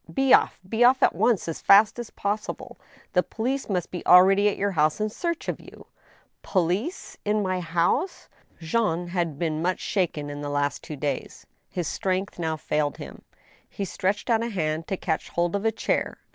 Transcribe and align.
"Be 0.11 0.33
off— 0.33 0.59
be 0.67 0.83
off 0.83 1.03
at 1.03 1.13
once 1.13 1.47
as 1.47 1.61
fast 1.61 1.99
as 1.99 2.09
possible! 2.09 2.79
The 3.13 3.21
police 3.21 3.69
must 3.69 3.91
be 3.91 4.03
already 4.07 4.49
at 4.49 4.57
your 4.57 4.71
house 4.71 4.99
in 4.99 5.09
search 5.09 5.47
of 5.47 5.59
you 5.59 5.85
I 5.85 5.93
""Police? 6.41 7.17
In 7.23 7.43
my 7.43 7.59
house?" 7.59 8.27
Jean 8.59 9.09
had 9.09 9.37
been 9.37 9.61
much 9.61 9.79
shaken 9.79 10.31
in 10.31 10.41
the 10.41 10.49
last 10.49 10.83
two 10.83 10.95
days. 10.95 11.45
His 11.69 11.87
strength 11.87 12.39
now 12.39 12.57
failed 12.57 12.97
him. 12.97 13.21
He 13.69 13.85
stretched 13.85 14.27
out 14.31 14.41
a 14.41 14.49
hand 14.49 14.87
to 14.87 14.97
catch 14.97 15.29
hold 15.29 15.55
of 15.55 15.65
a 15.65 15.71
chair. 15.71 16.17